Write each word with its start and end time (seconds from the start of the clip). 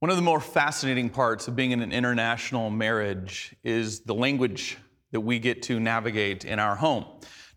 One 0.00 0.10
of 0.10 0.16
the 0.16 0.22
more 0.22 0.40
fascinating 0.40 1.08
parts 1.08 1.48
of 1.48 1.56
being 1.56 1.70
in 1.70 1.80
an 1.80 1.90
international 1.90 2.68
marriage 2.68 3.56
is 3.64 4.00
the 4.00 4.12
language 4.12 4.76
that 5.12 5.20
we 5.20 5.38
get 5.38 5.62
to 5.62 5.80
navigate 5.80 6.44
in 6.44 6.58
our 6.58 6.76
home. 6.76 7.06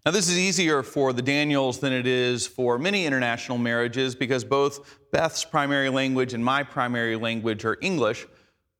Now, 0.05 0.12
this 0.12 0.29
is 0.29 0.38
easier 0.38 0.81
for 0.81 1.12
the 1.12 1.21
Daniels 1.21 1.79
than 1.79 1.91
it 1.91 2.07
is 2.07 2.47
for 2.47 2.79
many 2.79 3.05
international 3.05 3.57
marriages 3.57 4.15
because 4.15 4.46
both 4.46 4.99
Beth's 5.12 5.44
primary 5.44 5.89
language 5.89 6.33
and 6.33 6.44
my 6.44 6.63
primary 6.63 7.17
language 7.17 7.65
are 7.65 7.78
English. 7.81 8.25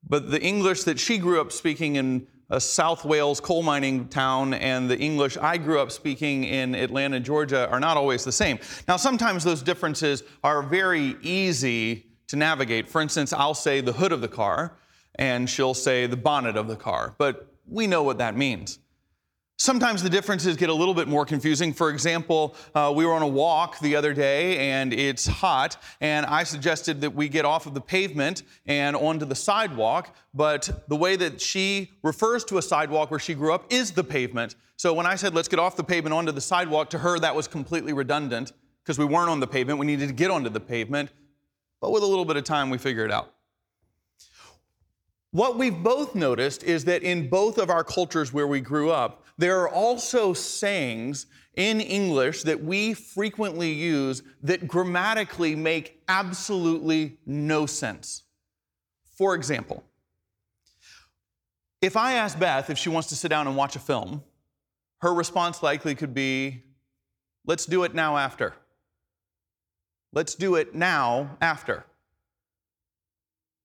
But 0.08 0.32
the 0.32 0.42
English 0.42 0.84
that 0.84 0.98
she 0.98 1.18
grew 1.18 1.42
up 1.42 1.52
speaking 1.52 1.98
in 1.98 2.28
a 2.50 2.62
South 2.62 3.04
Wales 3.04 3.42
coal 3.42 3.62
mining 3.62 4.08
town 4.08 4.54
and 4.54 4.90
the 4.90 4.98
English 4.98 5.36
I 5.36 5.58
grew 5.58 5.82
up 5.82 5.92
speaking 5.92 6.46
in 6.46 6.76
Atlanta, 6.76 7.20
Georgia 7.20 7.70
are 7.70 7.82
not 7.82 7.98
always 7.98 8.24
the 8.24 8.32
same. 8.32 8.58
Now, 8.88 8.96
sometimes 8.96 9.44
those 9.44 9.62
differences 9.62 10.24
are 10.46 10.64
very 10.64 11.18
easy 11.22 12.06
to 12.30 12.36
navigate. 12.36 12.90
For 12.90 13.02
instance, 13.02 13.34
I'll 13.34 13.54
say 13.54 13.82
the 13.82 13.94
hood 13.94 14.12
of 14.12 14.22
the 14.22 14.28
car, 14.28 14.78
and 15.16 15.50
she'll 15.50 15.74
say 15.74 16.08
the 16.08 16.18
bonnet 16.18 16.56
of 16.56 16.68
the 16.68 16.76
car, 16.76 17.16
but 17.18 17.54
we 17.68 17.86
know 17.86 18.04
what 18.04 18.18
that 18.20 18.36
means. 18.36 18.80
Sometimes 19.58 20.02
the 20.02 20.10
differences 20.10 20.56
get 20.56 20.70
a 20.70 20.74
little 20.74 20.94
bit 20.94 21.10
more 21.10 21.26
confusing. 21.26 21.74
For 21.74 21.90
example, 21.90 22.56
uh, 22.74 22.94
we 22.96 23.06
were 23.06 23.12
on 23.12 23.22
a 23.22 23.28
walk 23.28 23.78
the 23.80 23.98
other 23.98 24.14
day 24.14 24.72
and 24.72 24.94
it's 24.94 25.28
hot, 25.28 25.76
and 26.00 26.26
I 26.26 26.46
suggested 26.46 27.02
that 27.02 27.14
we 27.14 27.28
get 27.28 27.44
off 27.44 27.66
of 27.66 27.74
the 27.74 27.82
pavement 27.82 28.44
and 28.66 28.96
onto 28.96 29.26
the 29.26 29.36
sidewalk. 29.36 30.16
But 30.34 30.86
the 30.88 30.96
way 30.96 31.18
that 31.18 31.42
she 31.42 31.92
refers 32.04 32.46
to 32.46 32.58
a 32.58 32.62
sidewalk 32.62 33.12
where 33.12 33.20
she 33.20 33.34
grew 33.34 33.54
up 33.54 33.66
is 33.70 33.92
the 33.92 34.04
pavement. 34.04 34.56
So 34.78 34.94
when 34.94 35.06
I 35.06 35.16
said, 35.16 35.36
let's 35.36 35.50
get 35.50 35.60
off 35.60 35.76
the 35.76 35.84
pavement 35.84 36.14
onto 36.14 36.32
the 36.32 36.40
sidewalk, 36.40 36.90
to 36.92 37.00
her 37.00 37.20
that 37.20 37.36
was 37.36 37.50
completely 37.50 37.92
redundant 37.92 38.54
because 38.82 38.98
we 38.98 39.04
weren't 39.04 39.30
on 39.30 39.42
the 39.42 39.48
pavement. 39.48 39.78
We 39.78 39.88
needed 39.88 40.08
to 40.08 40.14
get 40.14 40.32
onto 40.32 40.50
the 40.50 40.62
pavement. 40.62 41.10
But 41.82 41.92
with 41.92 42.04
a 42.04 42.06
little 42.06 42.26
bit 42.26 42.38
of 42.38 42.44
time, 42.44 42.70
we 42.70 42.78
figure 42.78 43.06
it 43.06 43.12
out. 43.12 43.34
What 45.32 45.58
we've 45.58 45.84
both 45.84 46.16
noticed 46.16 46.64
is 46.64 46.86
that 46.86 47.04
in 47.04 47.30
both 47.30 47.58
of 47.58 47.70
our 47.70 47.84
cultures 47.84 48.34
where 48.34 48.48
we 48.48 48.62
grew 48.62 48.90
up, 48.90 49.26
there 49.38 49.60
are 49.62 49.70
also 49.70 50.34
sayings 50.34 51.28
in 51.56 51.82
English 51.82 52.44
that 52.44 52.64
we 52.64 52.94
frequently 52.94 53.72
use 53.72 54.24
that 54.42 54.68
grammatically 54.68 55.56
make 55.56 56.02
absolutely 56.08 57.18
no 57.26 57.66
sense. 57.66 58.24
For 59.18 59.36
example, 59.36 59.84
if 61.82 61.96
I 61.96 62.14
ask 62.14 62.38
Beth 62.40 62.70
if 62.70 62.78
she 62.78 62.90
wants 62.90 63.10
to 63.10 63.16
sit 63.16 63.30
down 63.30 63.48
and 63.48 63.56
watch 63.56 63.76
a 63.76 63.80
film, 63.80 64.24
her 65.02 65.14
response 65.14 65.62
likely 65.64 65.96
could 65.96 66.14
be, 66.14 66.64
Let's 67.46 67.66
do 67.66 67.84
it 67.84 67.96
now 67.96 68.18
after. 68.18 68.54
Let's 70.12 70.36
do 70.36 70.56
it 70.56 70.74
now 70.74 71.38
after. 71.40 71.86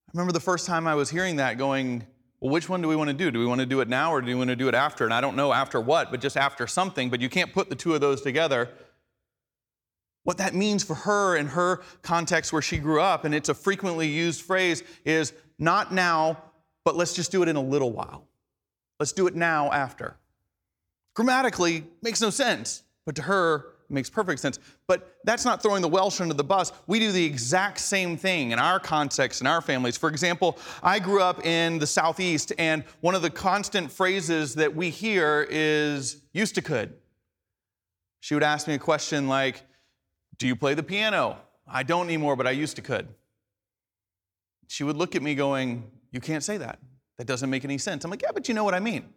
I 0.06 0.10
remember 0.12 0.32
the 0.32 0.40
first 0.40 0.66
time 0.66 0.86
I 0.86 0.94
was 0.94 1.10
hearing 1.10 1.36
that 1.36 1.56
going, 1.58 2.06
well, 2.40 2.52
which 2.52 2.68
one 2.68 2.82
do 2.82 2.88
we 2.88 2.96
want 2.96 3.08
to 3.08 3.14
do? 3.14 3.30
Do 3.30 3.38
we 3.38 3.46
want 3.46 3.60
to 3.60 3.66
do 3.66 3.80
it 3.80 3.88
now 3.88 4.12
or 4.12 4.20
do 4.20 4.26
we 4.26 4.34
want 4.34 4.50
to 4.50 4.56
do 4.56 4.68
it 4.68 4.74
after? 4.74 5.04
And 5.04 5.14
I 5.14 5.20
don't 5.20 5.36
know 5.36 5.52
after 5.52 5.80
what, 5.80 6.10
but 6.10 6.20
just 6.20 6.36
after 6.36 6.66
something, 6.66 7.08
but 7.08 7.20
you 7.20 7.30
can't 7.30 7.52
put 7.52 7.70
the 7.70 7.74
two 7.74 7.94
of 7.94 8.02
those 8.02 8.20
together. 8.20 8.68
What 10.24 10.38
that 10.38 10.54
means 10.54 10.84
for 10.84 10.94
her 10.94 11.36
in 11.36 11.46
her 11.48 11.82
context 12.02 12.52
where 12.52 12.62
she 12.62 12.78
grew 12.78 13.00
up, 13.00 13.24
and 13.24 13.34
it's 13.34 13.48
a 13.48 13.54
frequently 13.54 14.08
used 14.08 14.42
phrase, 14.42 14.82
is 15.04 15.32
not 15.58 15.92
now, 15.92 16.42
but 16.84 16.96
let's 16.96 17.14
just 17.14 17.32
do 17.32 17.42
it 17.42 17.48
in 17.48 17.56
a 17.56 17.62
little 17.62 17.92
while. 17.92 18.26
Let's 19.00 19.12
do 19.12 19.26
it 19.26 19.34
now 19.34 19.72
after. 19.72 20.16
Grammatically, 21.14 21.84
makes 22.02 22.20
no 22.20 22.30
sense, 22.30 22.82
but 23.06 23.14
to 23.16 23.22
her, 23.22 23.66
makes 23.88 24.10
perfect 24.10 24.40
sense. 24.40 24.58
But 24.86 25.16
that's 25.24 25.44
not 25.44 25.62
throwing 25.62 25.82
the 25.82 25.88
Welsh 25.88 26.20
under 26.20 26.34
the 26.34 26.44
bus. 26.44 26.72
We 26.86 26.98
do 26.98 27.12
the 27.12 27.24
exact 27.24 27.78
same 27.78 28.16
thing 28.16 28.50
in 28.50 28.58
our 28.58 28.80
context, 28.80 29.40
in 29.40 29.46
our 29.46 29.60
families. 29.60 29.96
For 29.96 30.08
example, 30.08 30.58
I 30.82 30.98
grew 30.98 31.22
up 31.22 31.44
in 31.44 31.78
the 31.78 31.86
Southeast, 31.86 32.52
and 32.58 32.84
one 33.00 33.14
of 33.14 33.22
the 33.22 33.30
constant 33.30 33.90
phrases 33.90 34.54
that 34.54 34.74
we 34.74 34.90
hear 34.90 35.46
is 35.50 36.22
used 36.32 36.54
to 36.56 36.62
could. 36.62 36.94
She 38.20 38.34
would 38.34 38.42
ask 38.42 38.66
me 38.66 38.74
a 38.74 38.78
question 38.78 39.28
like, 39.28 39.62
Do 40.38 40.46
you 40.46 40.56
play 40.56 40.74
the 40.74 40.82
piano? 40.82 41.38
I 41.66 41.82
don't 41.82 42.06
anymore, 42.06 42.36
but 42.36 42.46
I 42.46 42.52
used 42.52 42.76
to 42.76 42.82
could. 42.82 43.08
She 44.68 44.84
would 44.84 44.96
look 44.96 45.14
at 45.14 45.22
me 45.22 45.34
going, 45.34 45.90
You 46.10 46.20
can't 46.20 46.42
say 46.42 46.56
that. 46.58 46.78
That 47.18 47.26
doesn't 47.26 47.50
make 47.50 47.64
any 47.64 47.78
sense. 47.78 48.04
I'm 48.04 48.10
like, 48.10 48.22
Yeah, 48.22 48.30
but 48.32 48.48
you 48.48 48.54
know 48.54 48.64
what 48.64 48.74
I 48.74 48.80
mean. 48.80 49.12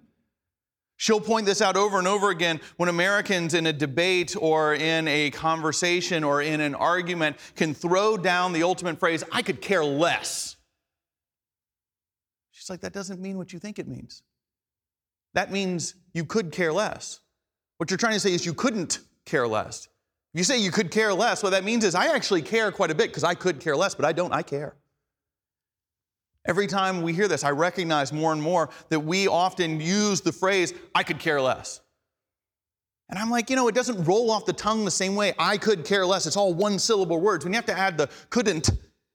She'll 0.97 1.21
point 1.21 1.45
this 1.45 1.61
out 1.61 1.77
over 1.77 1.99
and 1.99 2.07
over 2.07 2.31
again 2.31 2.59
when 2.77 2.89
Americans 2.89 3.53
in 3.53 3.67
a 3.67 3.73
debate 3.73 4.35
or 4.39 4.73
in 4.73 5.07
a 5.07 5.29
conversation 5.29 6.23
or 6.23 6.41
in 6.41 6.59
an 6.59 6.73
argument 6.73 7.37
can 7.55 7.75
throw 7.75 8.17
down 8.17 8.51
the 8.51 8.63
ultimate 8.63 8.99
phrase, 8.99 9.23
I 9.31 9.43
could 9.43 9.61
care 9.61 9.85
less. 9.85 10.55
She's 12.49 12.67
like, 12.67 12.81
that 12.81 12.93
doesn't 12.93 13.21
mean 13.21 13.37
what 13.37 13.53
you 13.53 13.59
think 13.59 13.77
it 13.77 13.87
means. 13.87 14.23
That 15.35 15.51
means 15.51 15.93
you 16.13 16.25
could 16.25 16.51
care 16.51 16.73
less. 16.73 17.19
What 17.77 17.91
you're 17.91 17.97
trying 17.97 18.13
to 18.13 18.19
say 18.19 18.33
is 18.33 18.43
you 18.43 18.55
couldn't 18.55 18.99
care 19.23 19.47
less. 19.47 19.87
You 20.33 20.43
say 20.43 20.57
you 20.57 20.71
could 20.71 20.89
care 20.89 21.13
less, 21.13 21.43
what 21.43 21.51
that 21.51 21.63
means 21.63 21.83
is 21.83 21.93
I 21.93 22.07
actually 22.07 22.41
care 22.41 22.71
quite 22.71 22.89
a 22.89 22.95
bit 22.95 23.09
because 23.09 23.23
I 23.23 23.35
could 23.35 23.59
care 23.59 23.77
less, 23.77 23.93
but 23.93 24.05
I 24.05 24.13
don't, 24.13 24.33
I 24.33 24.41
care. 24.41 24.75
Every 26.47 26.65
time 26.65 27.01
we 27.01 27.13
hear 27.13 27.27
this, 27.27 27.43
I 27.43 27.51
recognize 27.51 28.13
more 28.13 28.31
and 28.31 28.41
more 28.41 28.69
that 28.89 29.01
we 29.01 29.27
often 29.27 29.81
use 29.81 30.21
the 30.21 30.31
phrase, 30.31 30.73
I 30.95 31.03
could 31.03 31.19
care 31.19 31.41
less. 31.41 31.81
And 33.09 33.19
I'm 33.19 33.29
like, 33.29 33.49
you 33.49 33.55
know, 33.55 33.67
it 33.67 33.75
doesn't 33.75 34.05
roll 34.05 34.31
off 34.31 34.45
the 34.45 34.53
tongue 34.53 34.85
the 34.85 34.91
same 34.91 35.15
way. 35.15 35.33
I 35.37 35.57
could 35.57 35.85
care 35.85 36.05
less. 36.05 36.25
It's 36.25 36.37
all 36.37 36.53
one 36.53 36.79
syllable 36.79 37.19
words. 37.19 37.45
When 37.45 37.53
you 37.53 37.57
have 37.57 37.65
to 37.65 37.77
add 37.77 37.97
the 37.97 38.09
couldn't, 38.29 38.69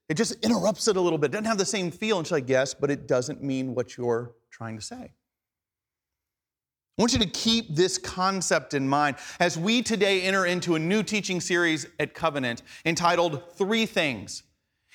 it 0.09 0.15
just 0.15 0.33
interrupts 0.43 0.87
it 0.87 0.95
a 0.95 1.01
little 1.01 1.17
bit. 1.17 1.27
It 1.27 1.33
doesn't 1.33 1.45
have 1.45 1.57
the 1.57 1.65
same 1.65 1.91
feel. 1.91 2.17
And 2.17 2.27
she's 2.27 2.31
like, 2.31 2.49
yes, 2.49 2.73
but 2.73 2.91
it 2.91 3.07
doesn't 3.07 3.43
mean 3.43 3.73
what 3.75 3.97
you're 3.97 4.33
trying 4.51 4.75
to 4.77 4.81
say. 4.81 5.13
I 6.97 7.01
want 7.01 7.13
you 7.13 7.19
to 7.19 7.29
keep 7.29 7.75
this 7.75 7.97
concept 7.97 8.75
in 8.75 8.87
mind 8.87 9.15
as 9.39 9.57
we 9.57 9.81
today 9.81 10.21
enter 10.21 10.45
into 10.45 10.75
a 10.75 10.79
new 10.79 11.01
teaching 11.01 11.41
series 11.41 11.87
at 11.99 12.13
Covenant 12.13 12.61
entitled 12.85 13.41
Three 13.55 13.87
Things 13.87 14.43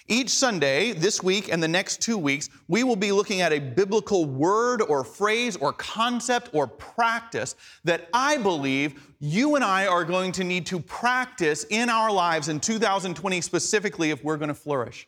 each 0.09 0.31
Sunday, 0.31 0.93
this 0.93 1.23
week 1.23 1.53
and 1.53 1.63
the 1.63 1.69
next 1.69 2.01
two 2.01 2.17
weeks, 2.17 2.49
we 2.67 2.83
will 2.83 2.97
be 2.97 3.13
looking 3.13 3.43
at 3.43 3.53
a 3.53 3.59
biblical 3.59 4.25
word 4.25 4.81
or 4.83 5.05
phrase 5.05 5.57
or 5.57 5.73
concept 5.75 6.51
or 6.55 6.67
practice 6.67 7.55
that 7.85 8.09
I 8.15 8.39
believe 8.39 9.15
you 9.21 9.55
and 9.55 9.63
I 9.63 9.87
are 9.87 10.05
going 10.05 10.33
to 10.33 10.45
need 10.45 10.67
to 10.67 10.81
practice 10.81 11.65
in 11.69 11.91
our 11.91 12.11
lives 12.11 12.49
in 12.49 12.59
2020 12.59 13.41
specifically 13.43 14.11
if 14.11 14.25
we're 14.25 14.39
going 14.39 14.49
to 14.49 14.55
flourish. 14.55 15.07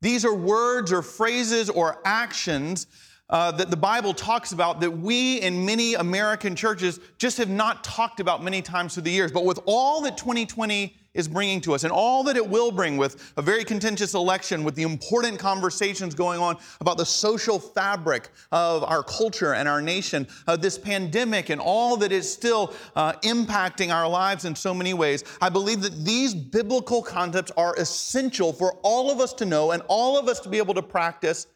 These 0.00 0.24
are 0.24 0.34
words 0.34 0.92
or 0.92 1.02
phrases 1.02 1.68
or 1.68 2.00
actions 2.04 2.86
uh, 3.30 3.50
that 3.52 3.70
the 3.70 3.76
Bible 3.76 4.12
talks 4.12 4.52
about 4.52 4.80
that 4.80 4.90
we 4.90 5.40
in 5.40 5.64
many 5.64 5.94
American 5.94 6.54
churches 6.54 7.00
just 7.18 7.38
have 7.38 7.48
not 7.48 7.82
talked 7.82 8.20
about 8.20 8.44
many 8.44 8.62
times 8.62 8.94
through 8.94 9.04
the 9.04 9.10
years. 9.10 9.32
But 9.32 9.44
with 9.44 9.58
all 9.64 10.02
that 10.02 10.18
2020 10.18 10.96
is 11.14 11.28
bringing 11.28 11.60
to 11.60 11.74
us 11.74 11.84
and 11.84 11.92
all 11.92 12.24
that 12.24 12.36
it 12.36 12.48
will 12.48 12.72
bring 12.72 12.96
with 12.96 13.32
a 13.36 13.42
very 13.42 13.64
contentious 13.64 14.14
election, 14.14 14.64
with 14.64 14.74
the 14.74 14.82
important 14.82 15.38
conversations 15.38 16.14
going 16.14 16.40
on 16.40 16.56
about 16.80 16.96
the 16.96 17.04
social 17.04 17.58
fabric 17.58 18.30
of 18.50 18.82
our 18.84 19.02
culture 19.02 19.54
and 19.54 19.68
our 19.68 19.82
nation, 19.82 20.26
uh, 20.46 20.56
this 20.56 20.78
pandemic 20.78 21.50
and 21.50 21.60
all 21.60 21.96
that 21.96 22.12
is 22.12 22.30
still 22.30 22.72
uh, 22.96 23.12
impacting 23.24 23.92
our 23.92 24.08
lives 24.08 24.44
in 24.44 24.54
so 24.54 24.72
many 24.72 24.94
ways, 24.94 25.24
I 25.40 25.48
believe 25.48 25.82
that 25.82 26.04
these 26.04 26.34
biblical 26.34 27.02
concepts 27.02 27.52
are 27.56 27.74
essential 27.76 28.52
for 28.52 28.74
all 28.82 29.10
of 29.10 29.20
us 29.20 29.32
to 29.34 29.44
know 29.44 29.72
and 29.72 29.82
all 29.88 30.18
of 30.18 30.28
us 30.28 30.40
to 30.40 30.48
be 30.48 30.58
able 30.58 30.74
to 30.74 30.82
practice 30.82 31.46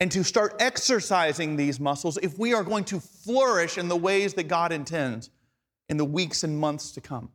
and 0.00 0.12
to 0.12 0.22
start 0.22 0.54
exercising 0.60 1.56
these 1.56 1.80
muscles 1.80 2.18
if 2.22 2.38
we 2.38 2.54
are 2.54 2.62
going 2.62 2.84
to 2.84 3.00
flourish 3.00 3.78
in 3.78 3.88
the 3.88 3.96
ways 3.96 4.34
that 4.34 4.44
God 4.44 4.72
intends 4.72 5.30
in 5.88 5.96
the 5.96 6.04
weeks 6.04 6.44
and 6.44 6.56
months 6.58 6.92
to 6.92 7.00
come. 7.00 7.30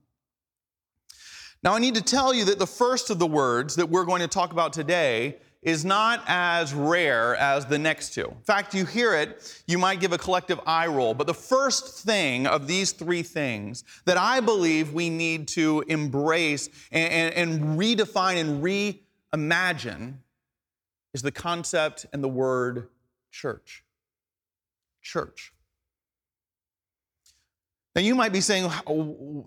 Now, 1.64 1.76
I 1.76 1.80
need 1.80 1.96
to 1.96 2.02
tell 2.02 2.34
you 2.34 2.44
that 2.46 2.60
the 2.60 2.68
first 2.68 3.10
of 3.10 3.20
the 3.20 3.28
words 3.28 3.76
that 3.78 3.88
we're 3.88 4.04
going 4.04 4.22
to 4.22 4.28
talk 4.28 4.52
about 4.52 4.74
today 4.74 5.38
is 5.62 5.86
not 5.86 6.22
as 6.28 6.74
rare 6.74 7.38
as 7.38 7.66
the 7.66 7.80
next 7.80 8.14
two. 8.14 8.26
In 8.26 8.44
fact, 8.44 8.74
you 8.74 8.86
hear 8.86 9.16
it, 9.16 9.64
you 9.66 9.78
might 9.78 10.02
give 10.02 10.12
a 10.12 10.18
collective 10.18 10.60
eye 10.66 10.88
roll. 10.88 11.14
But 11.14 11.26
the 11.26 11.34
first 11.34 12.06
thing 12.06 12.46
of 12.48 12.68
these 12.68 12.92
three 12.92 13.24
things 13.24 13.86
that 14.04 14.18
I 14.18 14.42
believe 14.42 14.92
we 14.92 15.10
need 15.10 15.48
to 15.50 15.86
embrace 15.88 16.68
and, 16.92 17.34
and, 17.34 17.62
and 17.62 17.80
redefine 17.80 18.42
and 18.42 18.62
reimagine 19.34 20.16
is 21.14 21.22
the 21.22 21.32
concept 21.32 22.08
and 22.12 22.22
the 22.22 22.28
word 22.28 22.90
church. 23.32 23.86
Church. 25.02 25.53
Now, 27.96 28.02
you 28.02 28.16
might 28.16 28.34
be 28.34 28.42
saying, 28.42 28.72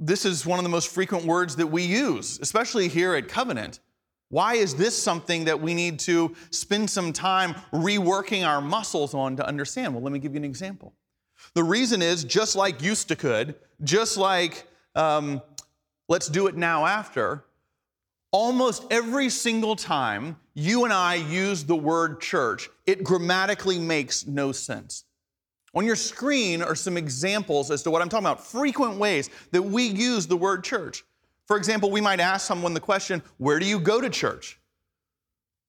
this 0.01 0.25
is 0.25 0.47
one 0.47 0.59
of 0.59 0.63
the 0.63 0.69
most 0.69 0.89
frequent 0.89 1.25
words 1.25 1.57
that 1.57 1.67
we 1.67 1.83
use, 1.83 2.39
especially 2.41 2.87
here 2.87 3.15
at 3.15 3.27
Covenant. 3.29 3.81
Why 4.29 4.55
is 4.55 4.75
this 4.75 5.01
something 5.01 5.45
that 5.45 5.61
we 5.61 5.75
need 5.75 5.99
to 6.01 6.35
spend 6.51 6.91
some 6.91 7.13
time 7.13 7.55
reworking 7.73 8.47
our 8.47 8.61
muscles 8.61 9.15
on 9.15 9.37
to 9.37 9.47
understand? 9.47 9.95
Well, 9.95 10.03
let 10.03 10.13
me 10.13 10.19
give 10.19 10.33
you 10.33 10.39
an 10.39 10.45
example. 10.45 10.95
The 11.55 11.65
reason 11.65 12.03
is 12.03 12.25
just 12.25 12.57
like 12.57 12.83
used 12.83 13.09
to 13.09 13.17
could, 13.17 13.57
just 13.83 14.17
like 14.17 14.67
um, 14.95 15.43
let's 16.09 16.29
do 16.29 16.47
it 16.47 16.57
now 16.57 16.87
after, 16.87 17.45
almost 18.33 18.85
every 18.91 19.29
single 19.29 19.77
time 19.77 20.37
you 20.55 20.85
and 20.85 20.93
I 20.93 21.17
use 21.17 21.65
the 21.65 21.77
word 21.77 22.21
church, 22.21 22.69
it 22.87 23.05
grammatically 23.05 23.79
makes 23.79 24.27
no 24.27 24.53
sense. 24.53 25.05
On 25.77 25.85
your 25.85 25.95
screen 25.95 26.63
are 26.63 26.75
some 26.75 26.97
examples 26.97 27.71
as 27.71 27.83
to 27.83 27.91
what 27.91 28.01
I'm 28.01 28.09
talking 28.09 28.25
about, 28.25 28.45
frequent 28.45 28.97
ways 28.97 29.29
that 29.53 29.61
we 29.61 29.85
use 29.85 30.27
the 30.27 30.37
word 30.37 30.65
church. 30.65 31.05
For 31.47 31.59
example, 31.59 31.91
we 31.91 32.01
might 32.01 32.19
ask 32.19 32.47
someone 32.47 32.73
the 32.73 32.81
question, 32.81 33.23
Where 33.37 33.61
do 33.61 33.67
you 33.67 33.79
go 33.79 34.01
to 34.01 34.09
church? 34.09 34.59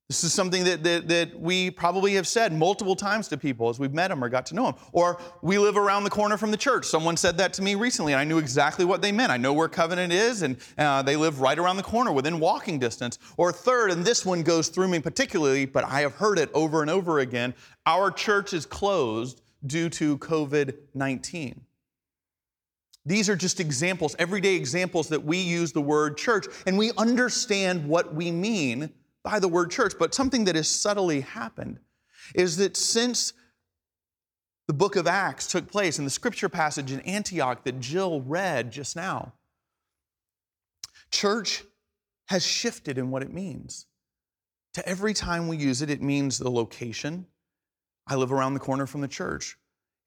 This 0.07 0.23
is 0.23 0.33
something 0.33 0.63
that, 0.63 0.83
that, 0.85 1.09
that, 1.09 1.37
we 1.37 1.69
probably 1.69 2.13
have 2.13 2.25
said 2.25 2.53
multiple 2.53 2.95
times 2.95 3.27
to 3.27 3.37
people 3.37 3.67
as 3.67 3.77
we've 3.77 3.93
met 3.93 4.07
them 4.07 4.23
or 4.23 4.29
got 4.29 4.45
to 4.45 4.55
know 4.55 4.67
them. 4.67 4.75
Or 4.93 5.19
we 5.41 5.57
live 5.57 5.75
around 5.75 6.05
the 6.05 6.09
corner 6.09 6.37
from 6.37 6.49
the 6.49 6.55
church. 6.55 6.85
Someone 6.85 7.17
said 7.17 7.37
that 7.39 7.51
to 7.53 7.61
me 7.61 7.75
recently, 7.75 8.13
and 8.13 8.21
I 8.21 8.23
knew 8.23 8.37
exactly 8.37 8.85
what 8.85 9.01
they 9.01 9.11
meant. 9.11 9.33
I 9.33 9.37
know 9.37 9.51
where 9.51 9.67
Covenant 9.67 10.13
is, 10.13 10.43
and 10.43 10.55
uh, 10.77 11.01
they 11.01 11.17
live 11.17 11.41
right 11.41 11.59
around 11.59 11.75
the 11.75 11.83
corner 11.83 12.13
within 12.13 12.39
walking 12.39 12.79
distance. 12.79 13.19
Or 13.35 13.51
third, 13.51 13.91
and 13.91 14.05
this 14.05 14.25
one 14.25 14.43
goes 14.43 14.69
through 14.69 14.87
me 14.87 14.99
particularly, 14.99 15.65
but 15.65 15.83
I 15.83 15.99
have 15.99 16.13
heard 16.13 16.39
it 16.39 16.49
over 16.53 16.81
and 16.81 16.89
over 16.89 17.19
again 17.19 17.53
our 17.85 18.09
church 18.09 18.53
is 18.53 18.65
closed 18.65 19.41
due 19.65 19.89
to 19.89 20.17
COVID 20.17 20.75
19. 20.93 21.61
These 23.05 23.29
are 23.29 23.37
just 23.37 23.61
examples, 23.61 24.17
everyday 24.19 24.55
examples 24.55 25.07
that 25.09 25.23
we 25.23 25.37
use 25.37 25.71
the 25.71 25.81
word 25.81 26.17
church, 26.17 26.45
and 26.65 26.77
we 26.77 26.91
understand 26.97 27.87
what 27.87 28.13
we 28.13 28.31
mean 28.31 28.91
by 29.23 29.39
the 29.39 29.47
word 29.47 29.71
church. 29.71 29.93
But 29.97 30.13
something 30.13 30.43
that 30.43 30.55
has 30.55 30.67
subtly 30.67 31.21
happened 31.21 31.79
is 32.35 32.57
that 32.57 32.75
since 32.75 33.31
the 34.67 34.73
book 34.73 34.97
of 34.97 35.07
Acts 35.07 35.47
took 35.47 35.71
place 35.71 35.97
and 35.97 36.05
the 36.05 36.11
scripture 36.11 36.49
passage 36.49 36.91
in 36.91 36.99
Antioch 37.01 37.63
that 37.63 37.79
Jill 37.79 38.19
read 38.21 38.71
just 38.71 38.97
now, 38.97 39.31
church 41.09 41.63
has 42.25 42.45
shifted 42.45 42.97
in 42.97 43.09
what 43.09 43.21
it 43.21 43.33
means. 43.33 43.85
To 44.73 44.87
every 44.87 45.13
time 45.13 45.47
we 45.47 45.55
use 45.55 45.81
it, 45.81 45.89
it 45.89 46.01
means 46.01 46.37
the 46.37 46.51
location. 46.51 47.25
I 48.07 48.15
live 48.15 48.31
around 48.31 48.53
the 48.53 48.59
corner 48.59 48.87
from 48.87 49.01
the 49.01 49.07
church. 49.07 49.57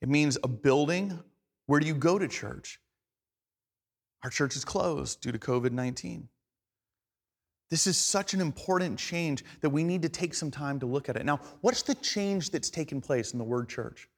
It 0.01 0.09
means 0.09 0.39
a 0.43 0.49
building. 0.49 1.19
Where 1.67 1.81
do 1.81 1.87
you 1.87 1.95
go 1.95 2.19
to 2.19 2.27
church? 2.27 2.81
Our 4.25 4.31
church 4.31 4.57
is 4.57 4.65
closed 4.65 5.21
due 5.21 5.33
to 5.33 5.39
COVID 5.39 5.73
19. 5.73 6.29
This 7.71 7.87
is 7.87 7.97
such 7.97 8.35
an 8.35 8.41
important 8.41 8.99
change 8.99 9.45
that 9.61 9.71
we 9.71 9.85
need 9.85 10.03
to 10.03 10.09
take 10.09 10.35
some 10.35 10.51
time 10.51 10.81
to 10.81 10.87
look 10.87 11.09
at 11.09 11.17
it. 11.17 11.25
Now, 11.25 11.41
what's 11.61 11.83
the 11.83 11.95
change 11.97 12.51
that's 12.51 12.69
taken 12.69 13.01
place 13.01 13.33
in 13.33 13.39
the 13.39 13.45
word 13.45 13.69
church? 13.69 14.09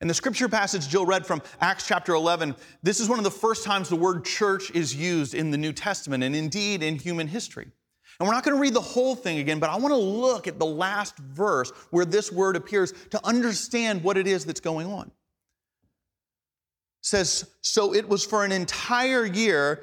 In 0.00 0.08
the 0.08 0.14
scripture 0.14 0.48
passage 0.48 0.88
Jill 0.88 1.04
read 1.04 1.26
from 1.26 1.42
Acts 1.60 1.86
chapter 1.86 2.14
11, 2.14 2.54
this 2.82 3.00
is 3.00 3.08
one 3.08 3.18
of 3.18 3.24
the 3.24 3.30
first 3.30 3.64
times 3.64 3.90
the 3.90 3.96
word 3.96 4.24
church 4.24 4.70
is 4.70 4.94
used 4.94 5.34
in 5.34 5.50
the 5.50 5.58
New 5.58 5.74
Testament 5.74 6.24
and 6.24 6.34
indeed 6.34 6.82
in 6.82 6.96
human 6.96 7.28
history. 7.28 7.70
And 8.20 8.28
we're 8.28 8.34
not 8.34 8.44
going 8.44 8.54
to 8.54 8.60
read 8.60 8.74
the 8.74 8.82
whole 8.82 9.16
thing 9.16 9.38
again, 9.38 9.58
but 9.58 9.70
I 9.70 9.76
want 9.76 9.92
to 9.92 9.96
look 9.96 10.46
at 10.46 10.58
the 10.58 10.66
last 10.66 11.16
verse 11.16 11.72
where 11.88 12.04
this 12.04 12.30
word 12.30 12.54
appears 12.54 12.92
to 13.10 13.26
understand 13.26 14.04
what 14.04 14.18
it 14.18 14.26
is 14.26 14.44
that's 14.44 14.60
going 14.60 14.86
on. 14.86 15.06
It 15.06 15.12
says, 17.00 17.48
So 17.62 17.94
it 17.94 18.06
was 18.06 18.26
for 18.26 18.44
an 18.44 18.52
entire 18.52 19.24
year 19.24 19.82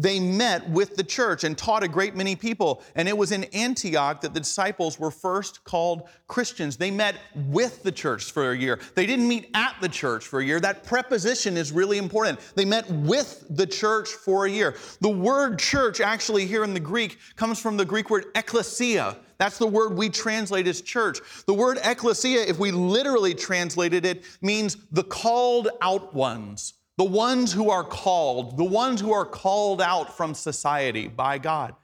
they 0.00 0.18
met 0.18 0.68
with 0.70 0.96
the 0.96 1.04
church 1.04 1.44
and 1.44 1.56
taught 1.56 1.82
a 1.82 1.88
great 1.88 2.16
many 2.16 2.34
people. 2.34 2.82
And 2.94 3.06
it 3.06 3.16
was 3.16 3.32
in 3.32 3.44
Antioch 3.44 4.22
that 4.22 4.32
the 4.32 4.40
disciples 4.40 4.98
were 4.98 5.10
first 5.10 5.62
called 5.64 6.08
Christians. 6.26 6.78
They 6.78 6.90
met 6.90 7.16
with 7.34 7.82
the 7.82 7.92
church 7.92 8.32
for 8.32 8.52
a 8.52 8.56
year. 8.56 8.78
They 8.94 9.04
didn't 9.04 9.28
meet 9.28 9.50
at 9.54 9.76
the 9.82 9.88
church 9.88 10.26
for 10.26 10.40
a 10.40 10.44
year. 10.44 10.58
That 10.58 10.84
preposition 10.84 11.56
is 11.56 11.70
really 11.70 11.98
important. 11.98 12.40
They 12.54 12.64
met 12.64 12.90
with 12.90 13.44
the 13.50 13.66
church 13.66 14.08
for 14.08 14.46
a 14.46 14.50
year. 14.50 14.74
The 15.02 15.10
word 15.10 15.58
church, 15.58 16.00
actually, 16.00 16.46
here 16.46 16.64
in 16.64 16.72
the 16.72 16.80
Greek, 16.80 17.18
comes 17.36 17.60
from 17.60 17.76
the 17.76 17.84
Greek 17.84 18.08
word 18.08 18.26
ecclesia. 18.34 19.16
That's 19.36 19.58
the 19.58 19.66
word 19.66 19.96
we 19.96 20.08
translate 20.08 20.66
as 20.66 20.80
church. 20.80 21.20
The 21.46 21.54
word 21.54 21.78
ecclesia, 21.82 22.42
if 22.42 22.58
we 22.58 22.70
literally 22.70 23.34
translated 23.34 24.06
it, 24.06 24.24
means 24.40 24.76
the 24.92 25.04
called 25.04 25.68
out 25.82 26.14
ones 26.14 26.74
the 27.00 27.04
ones 27.04 27.50
who 27.50 27.70
are 27.70 27.82
called, 27.82 28.58
the 28.58 28.62
ones 28.62 29.00
who 29.00 29.10
are 29.10 29.24
called 29.24 29.80
out 29.80 30.14
from 30.14 30.34
society 30.34 31.08
by 31.08 31.38
God. 31.38 31.74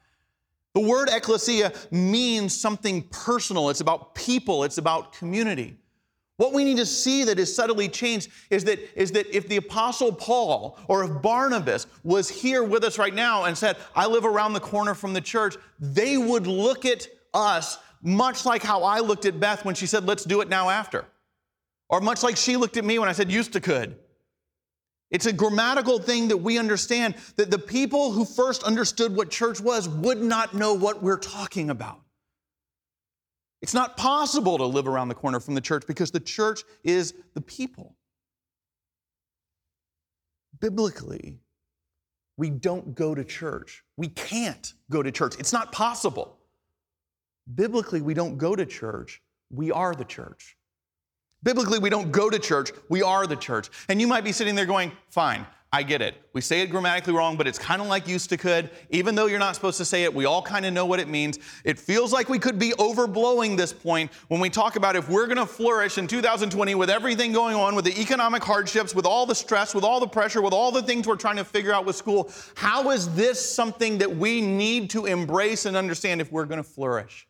The 0.74 0.80
word 0.80 1.08
ecclesia 1.10 1.72
means 1.90 2.54
something 2.54 3.00
personal. 3.04 3.70
It's 3.70 3.80
about 3.80 4.14
people, 4.14 4.62
it's 4.62 4.76
about 4.76 5.14
community. 5.14 5.78
What 6.36 6.52
we 6.52 6.64
need 6.64 6.76
to 6.76 6.84
see 6.84 7.24
that 7.24 7.38
is 7.38 7.56
subtly 7.56 7.88
changed 7.88 8.28
is 8.50 8.64
that, 8.64 8.78
is 8.94 9.10
that 9.12 9.34
if 9.34 9.48
the 9.48 9.56
Apostle 9.56 10.12
Paul 10.12 10.78
or 10.86 11.02
if 11.04 11.22
Barnabas 11.22 11.86
was 12.04 12.28
here 12.28 12.62
with 12.62 12.84
us 12.84 12.98
right 12.98 13.14
now 13.14 13.44
and 13.44 13.56
said, 13.56 13.78
I 13.94 14.04
live 14.08 14.26
around 14.26 14.52
the 14.52 14.60
corner 14.60 14.92
from 14.92 15.14
the 15.14 15.22
church, 15.22 15.56
they 15.80 16.18
would 16.18 16.46
look 16.46 16.84
at 16.84 17.08
us 17.32 17.78
much 18.02 18.44
like 18.44 18.62
how 18.62 18.82
I 18.82 19.00
looked 19.00 19.24
at 19.24 19.40
Beth 19.40 19.64
when 19.64 19.74
she 19.74 19.86
said, 19.86 20.04
Let's 20.04 20.24
do 20.24 20.42
it 20.42 20.50
now 20.50 20.68
after. 20.68 21.06
Or 21.88 22.02
much 22.02 22.22
like 22.22 22.36
she 22.36 22.58
looked 22.58 22.76
at 22.76 22.84
me 22.84 22.98
when 22.98 23.08
I 23.08 23.12
said, 23.12 23.32
Used 23.32 23.54
to 23.54 23.62
could. 23.62 23.96
It's 25.10 25.26
a 25.26 25.32
grammatical 25.32 25.98
thing 25.98 26.28
that 26.28 26.38
we 26.38 26.58
understand 26.58 27.14
that 27.36 27.50
the 27.50 27.58
people 27.58 28.12
who 28.12 28.24
first 28.24 28.64
understood 28.64 29.14
what 29.14 29.30
church 29.30 29.60
was 29.60 29.88
would 29.88 30.20
not 30.20 30.54
know 30.54 30.74
what 30.74 31.02
we're 31.02 31.18
talking 31.18 31.70
about. 31.70 32.00
It's 33.62 33.74
not 33.74 33.96
possible 33.96 34.58
to 34.58 34.64
live 34.64 34.88
around 34.88 35.08
the 35.08 35.14
corner 35.14 35.40
from 35.40 35.54
the 35.54 35.60
church 35.60 35.84
because 35.86 36.10
the 36.10 36.20
church 36.20 36.62
is 36.84 37.14
the 37.34 37.40
people. 37.40 37.96
Biblically, 40.60 41.38
we 42.36 42.50
don't 42.50 42.94
go 42.94 43.14
to 43.14 43.24
church. 43.24 43.82
We 43.96 44.08
can't 44.08 44.74
go 44.90 45.02
to 45.02 45.10
church. 45.10 45.36
It's 45.38 45.52
not 45.52 45.72
possible. 45.72 46.38
Biblically, 47.54 48.00
we 48.00 48.14
don't 48.14 48.38
go 48.38 48.56
to 48.56 48.66
church. 48.66 49.22
We 49.50 49.70
are 49.70 49.94
the 49.94 50.04
church. 50.04 50.55
Biblically, 51.46 51.78
we 51.78 51.90
don't 51.90 52.10
go 52.10 52.28
to 52.28 52.40
church, 52.40 52.72
we 52.88 53.02
are 53.02 53.24
the 53.24 53.36
church. 53.36 53.70
And 53.88 54.00
you 54.00 54.08
might 54.08 54.24
be 54.24 54.32
sitting 54.32 54.56
there 54.56 54.66
going, 54.66 54.90
fine, 55.10 55.46
I 55.72 55.84
get 55.84 56.02
it. 56.02 56.16
We 56.32 56.40
say 56.40 56.60
it 56.62 56.70
grammatically 56.72 57.12
wrong, 57.12 57.36
but 57.36 57.46
it's 57.46 57.56
kind 57.56 57.80
of 57.80 57.86
like 57.86 58.08
used 58.08 58.30
to 58.30 58.36
could. 58.36 58.68
Even 58.90 59.14
though 59.14 59.26
you're 59.26 59.38
not 59.38 59.54
supposed 59.54 59.78
to 59.78 59.84
say 59.84 60.02
it, 60.02 60.12
we 60.12 60.24
all 60.24 60.42
kind 60.42 60.66
of 60.66 60.72
know 60.72 60.86
what 60.86 60.98
it 60.98 61.06
means. 61.06 61.38
It 61.62 61.78
feels 61.78 62.12
like 62.12 62.28
we 62.28 62.40
could 62.40 62.58
be 62.58 62.72
overblowing 62.80 63.56
this 63.56 63.72
point 63.72 64.10
when 64.26 64.40
we 64.40 64.50
talk 64.50 64.74
about 64.74 64.96
if 64.96 65.08
we're 65.08 65.26
going 65.26 65.36
to 65.36 65.46
flourish 65.46 65.98
in 65.98 66.08
2020 66.08 66.74
with 66.74 66.90
everything 66.90 67.32
going 67.32 67.54
on, 67.54 67.76
with 67.76 67.84
the 67.84 67.96
economic 68.00 68.42
hardships, 68.42 68.92
with 68.92 69.06
all 69.06 69.24
the 69.24 69.34
stress, 69.36 69.72
with 69.72 69.84
all 69.84 70.00
the 70.00 70.08
pressure, 70.08 70.42
with 70.42 70.52
all 70.52 70.72
the 70.72 70.82
things 70.82 71.06
we're 71.06 71.14
trying 71.14 71.36
to 71.36 71.44
figure 71.44 71.72
out 71.72 71.86
with 71.86 71.94
school. 71.94 72.28
How 72.56 72.90
is 72.90 73.14
this 73.14 73.38
something 73.54 73.98
that 73.98 74.16
we 74.16 74.40
need 74.40 74.90
to 74.90 75.06
embrace 75.06 75.64
and 75.64 75.76
understand 75.76 76.20
if 76.20 76.32
we're 76.32 76.46
going 76.46 76.58
to 76.58 76.68
flourish? 76.68 77.28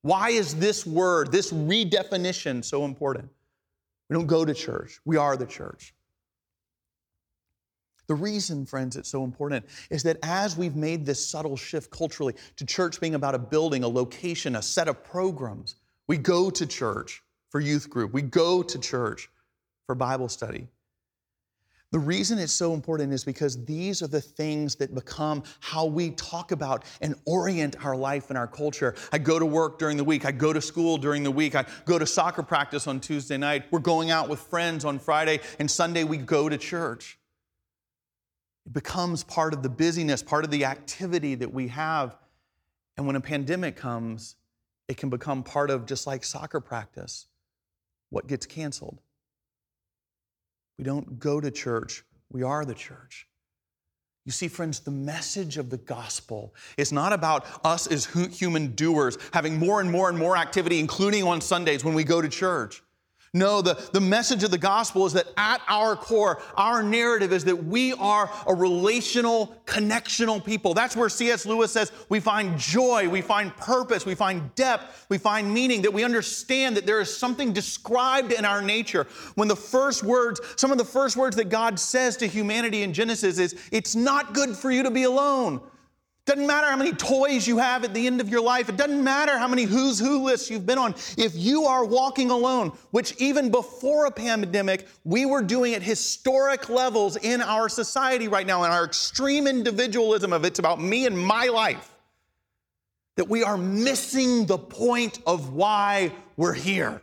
Why 0.00 0.30
is 0.30 0.54
this 0.54 0.86
word, 0.86 1.30
this 1.30 1.50
redefinition, 1.50 2.64
so 2.64 2.86
important? 2.86 3.30
We 4.14 4.20
don't 4.20 4.28
go 4.28 4.44
to 4.44 4.54
church, 4.54 5.00
we 5.04 5.16
are 5.16 5.36
the 5.36 5.44
church. 5.44 5.92
The 8.06 8.14
reason, 8.14 8.64
friends, 8.64 8.94
it's 8.94 9.08
so 9.08 9.24
important 9.24 9.66
is 9.90 10.04
that 10.04 10.18
as 10.22 10.56
we've 10.56 10.76
made 10.76 11.04
this 11.04 11.26
subtle 11.26 11.56
shift 11.56 11.90
culturally 11.90 12.34
to 12.58 12.64
church 12.64 13.00
being 13.00 13.16
about 13.16 13.34
a 13.34 13.40
building, 13.40 13.82
a 13.82 13.88
location, 13.88 14.54
a 14.54 14.62
set 14.62 14.86
of 14.86 15.02
programs, 15.02 15.74
we 16.06 16.16
go 16.16 16.48
to 16.48 16.64
church 16.64 17.24
for 17.50 17.58
youth 17.58 17.90
group, 17.90 18.12
we 18.12 18.22
go 18.22 18.62
to 18.62 18.78
church 18.78 19.28
for 19.84 19.96
Bible 19.96 20.28
study. 20.28 20.68
The 21.94 22.00
reason 22.00 22.40
it's 22.40 22.52
so 22.52 22.74
important 22.74 23.12
is 23.12 23.22
because 23.22 23.64
these 23.66 24.02
are 24.02 24.08
the 24.08 24.20
things 24.20 24.74
that 24.74 24.96
become 24.96 25.44
how 25.60 25.86
we 25.86 26.10
talk 26.10 26.50
about 26.50 26.84
and 27.00 27.14
orient 27.24 27.76
our 27.86 27.94
life 27.94 28.30
and 28.30 28.36
our 28.36 28.48
culture. 28.48 28.96
I 29.12 29.18
go 29.18 29.38
to 29.38 29.46
work 29.46 29.78
during 29.78 29.96
the 29.96 30.02
week, 30.02 30.24
I 30.24 30.32
go 30.32 30.52
to 30.52 30.60
school 30.60 30.96
during 30.96 31.22
the 31.22 31.30
week, 31.30 31.54
I 31.54 31.64
go 31.84 31.96
to 31.96 32.04
soccer 32.04 32.42
practice 32.42 32.88
on 32.88 32.98
Tuesday 32.98 33.36
night, 33.36 33.66
we're 33.70 33.78
going 33.78 34.10
out 34.10 34.28
with 34.28 34.40
friends 34.40 34.84
on 34.84 34.98
Friday, 34.98 35.38
and 35.60 35.70
Sunday 35.70 36.02
we 36.02 36.16
go 36.16 36.48
to 36.48 36.58
church. 36.58 37.16
It 38.66 38.72
becomes 38.72 39.22
part 39.22 39.54
of 39.54 39.62
the 39.62 39.70
busyness, 39.70 40.20
part 40.20 40.44
of 40.44 40.50
the 40.50 40.64
activity 40.64 41.36
that 41.36 41.54
we 41.54 41.68
have. 41.68 42.16
And 42.96 43.06
when 43.06 43.14
a 43.14 43.20
pandemic 43.20 43.76
comes, 43.76 44.34
it 44.88 44.96
can 44.96 45.10
become 45.10 45.44
part 45.44 45.70
of 45.70 45.86
just 45.86 46.08
like 46.08 46.24
soccer 46.24 46.58
practice, 46.58 47.28
what 48.10 48.26
gets 48.26 48.46
canceled. 48.46 49.03
We 50.78 50.84
don't 50.84 51.18
go 51.18 51.40
to 51.40 51.50
church, 51.50 52.04
we 52.30 52.42
are 52.42 52.64
the 52.64 52.74
church. 52.74 53.26
You 54.24 54.32
see, 54.32 54.48
friends, 54.48 54.80
the 54.80 54.90
message 54.90 55.58
of 55.58 55.68
the 55.68 55.76
gospel 55.76 56.54
is 56.78 56.92
not 56.92 57.12
about 57.12 57.46
us 57.62 57.86
as 57.86 58.06
human 58.06 58.74
doers 58.74 59.18
having 59.32 59.58
more 59.58 59.82
and 59.82 59.90
more 59.90 60.08
and 60.08 60.18
more 60.18 60.36
activity, 60.36 60.80
including 60.80 61.24
on 61.24 61.42
Sundays 61.42 61.84
when 61.84 61.94
we 61.94 62.04
go 62.04 62.22
to 62.22 62.28
church. 62.28 62.82
No, 63.36 63.60
the, 63.60 63.74
the 63.92 64.00
message 64.00 64.44
of 64.44 64.52
the 64.52 64.58
gospel 64.58 65.06
is 65.06 65.12
that 65.14 65.26
at 65.36 65.60
our 65.66 65.96
core, 65.96 66.40
our 66.56 66.84
narrative 66.84 67.32
is 67.32 67.44
that 67.46 67.64
we 67.64 67.92
are 67.94 68.30
a 68.46 68.54
relational, 68.54 69.56
connectional 69.66 70.42
people. 70.42 70.72
That's 70.72 70.94
where 70.94 71.08
C.S. 71.08 71.44
Lewis 71.44 71.72
says 71.72 71.90
we 72.08 72.20
find 72.20 72.56
joy, 72.56 73.08
we 73.08 73.22
find 73.22 73.54
purpose, 73.56 74.06
we 74.06 74.14
find 74.14 74.54
depth, 74.54 75.06
we 75.08 75.18
find 75.18 75.52
meaning, 75.52 75.82
that 75.82 75.92
we 75.92 76.04
understand 76.04 76.76
that 76.76 76.86
there 76.86 77.00
is 77.00 77.14
something 77.14 77.52
described 77.52 78.30
in 78.30 78.44
our 78.44 78.62
nature. 78.62 79.08
When 79.34 79.48
the 79.48 79.56
first 79.56 80.04
words, 80.04 80.40
some 80.54 80.70
of 80.70 80.78
the 80.78 80.84
first 80.84 81.16
words 81.16 81.34
that 81.34 81.48
God 81.48 81.80
says 81.80 82.16
to 82.18 82.28
humanity 82.28 82.84
in 82.84 82.92
Genesis 82.92 83.38
is, 83.38 83.56
It's 83.72 83.96
not 83.96 84.32
good 84.32 84.56
for 84.56 84.70
you 84.70 84.84
to 84.84 84.92
be 84.92 85.02
alone. 85.02 85.60
Doesn't 86.26 86.46
matter 86.46 86.68
how 86.68 86.76
many 86.76 86.92
toys 86.92 87.46
you 87.46 87.58
have 87.58 87.84
at 87.84 87.92
the 87.92 88.06
end 88.06 88.18
of 88.22 88.30
your 88.30 88.40
life. 88.40 88.70
It 88.70 88.78
doesn't 88.78 89.04
matter 89.04 89.36
how 89.36 89.46
many 89.46 89.64
who's 89.64 89.98
who 89.98 90.24
lists 90.24 90.50
you've 90.50 90.64
been 90.64 90.78
on. 90.78 90.94
If 91.18 91.34
you 91.34 91.64
are 91.64 91.84
walking 91.84 92.30
alone, 92.30 92.72
which 92.92 93.14
even 93.18 93.50
before 93.50 94.06
a 94.06 94.10
pandemic, 94.10 94.88
we 95.04 95.26
were 95.26 95.42
doing 95.42 95.74
at 95.74 95.82
historic 95.82 96.70
levels 96.70 97.16
in 97.16 97.42
our 97.42 97.68
society 97.68 98.28
right 98.28 98.46
now, 98.46 98.64
in 98.64 98.70
our 98.70 98.84
extreme 98.84 99.46
individualism 99.46 100.32
of 100.32 100.46
it's 100.46 100.58
about 100.58 100.80
me 100.80 101.04
and 101.04 101.18
my 101.18 101.48
life, 101.48 101.94
that 103.16 103.28
we 103.28 103.44
are 103.44 103.58
missing 103.58 104.46
the 104.46 104.58
point 104.58 105.18
of 105.26 105.52
why 105.52 106.10
we're 106.38 106.54
here. 106.54 107.02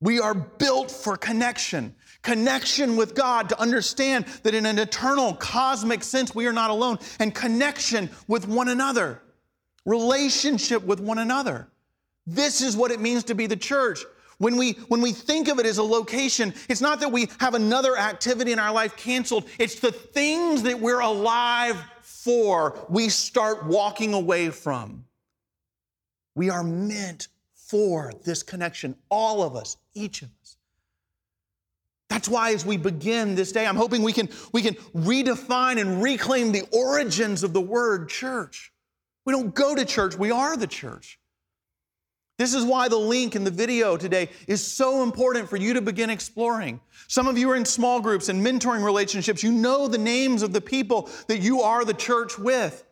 We 0.00 0.18
are 0.18 0.34
built 0.34 0.90
for 0.90 1.16
connection 1.16 1.94
connection 2.22 2.96
with 2.96 3.14
God 3.14 3.48
to 3.48 3.60
understand 3.60 4.26
that 4.42 4.54
in 4.54 4.66
an 4.66 4.78
eternal 4.78 5.34
cosmic 5.34 6.02
sense, 6.02 6.34
we 6.34 6.46
are 6.46 6.52
not 6.52 6.70
alone, 6.70 6.98
and 7.18 7.34
connection 7.34 8.10
with 8.28 8.46
one 8.46 8.68
another, 8.68 9.22
relationship 9.84 10.82
with 10.84 11.00
one 11.00 11.18
another. 11.18 11.68
This 12.26 12.60
is 12.60 12.76
what 12.76 12.90
it 12.90 13.00
means 13.00 13.24
to 13.24 13.34
be 13.34 13.46
the 13.46 13.56
church. 13.56 14.00
When 14.38 14.56
we, 14.56 14.72
when 14.88 15.02
we 15.02 15.12
think 15.12 15.48
of 15.48 15.58
it 15.58 15.66
as 15.66 15.78
a 15.78 15.82
location, 15.82 16.54
it's 16.68 16.80
not 16.80 17.00
that 17.00 17.12
we 17.12 17.28
have 17.40 17.54
another 17.54 17.96
activity 17.96 18.52
in 18.52 18.58
our 18.58 18.72
life 18.72 18.96
canceled, 18.96 19.46
it's 19.58 19.80
the 19.80 19.92
things 19.92 20.62
that 20.62 20.80
we're 20.80 21.00
alive 21.00 21.76
for 22.00 22.78
we 22.88 23.08
start 23.08 23.66
walking 23.66 24.14
away 24.14 24.50
from. 24.50 25.04
We 26.34 26.48
are 26.50 26.62
meant 26.62 27.28
for 27.54 28.12
this 28.24 28.42
connection, 28.42 28.96
all 29.10 29.42
of 29.42 29.56
us, 29.56 29.76
each 29.94 30.22
of 30.22 30.30
us. 30.42 30.56
That's 32.10 32.28
why 32.28 32.52
as 32.52 32.66
we 32.66 32.76
begin 32.76 33.36
this 33.36 33.52
day, 33.52 33.66
I'm 33.66 33.76
hoping 33.76 34.02
we 34.02 34.12
can, 34.12 34.28
we 34.52 34.62
can 34.62 34.74
redefine 34.94 35.80
and 35.80 36.02
reclaim 36.02 36.50
the 36.50 36.68
origins 36.72 37.44
of 37.44 37.52
the 37.52 37.60
word 37.60 38.08
church. 38.08 38.72
We 39.24 39.32
don't 39.32 39.54
go 39.54 39.76
to 39.76 39.84
church, 39.84 40.16
we 40.16 40.32
are 40.32 40.56
the 40.56 40.66
church. 40.66 41.20
This 42.36 42.52
is 42.52 42.64
why 42.64 42.88
the 42.88 42.96
link 42.96 43.36
in 43.36 43.44
the 43.44 43.50
video 43.50 43.96
today 43.96 44.30
is 44.48 44.66
so 44.66 45.02
important 45.02 45.48
for 45.48 45.56
you 45.56 45.74
to 45.74 45.82
begin 45.82 46.10
exploring. 46.10 46.80
Some 47.06 47.28
of 47.28 47.38
you 47.38 47.50
are 47.50 47.56
in 47.56 47.66
small 47.66 48.00
groups 48.00 48.28
and 48.28 48.44
mentoring 48.44 48.82
relationships. 48.82 49.42
You 49.42 49.52
know 49.52 49.86
the 49.86 49.98
names 49.98 50.42
of 50.42 50.52
the 50.52 50.60
people 50.60 51.10
that 51.28 51.40
you 51.40 51.60
are 51.60 51.84
the 51.84 51.94
church 51.94 52.38
with. 52.38 52.82